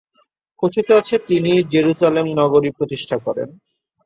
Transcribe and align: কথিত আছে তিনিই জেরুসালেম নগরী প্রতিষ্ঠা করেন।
কথিত 0.63 0.87
আছে 0.99 1.15
তিনিই 1.27 1.59
জেরুসালেম 1.71 2.27
নগরী 2.39 2.69
প্রতিষ্ঠা 2.77 3.17
করেন। 3.25 3.49